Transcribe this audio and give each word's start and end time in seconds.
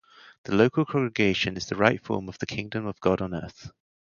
The 0.45 0.55
local 0.55 0.83
congregation 0.83 1.55
is 1.57 1.67
the 1.67 1.75
right 1.75 2.01
form 2.03 2.27
of 2.27 2.39
the 2.39 2.47
Kingdom 2.47 2.87
of 2.87 2.99
God 3.01 3.21
on 3.21 3.35
earth. 3.35 3.69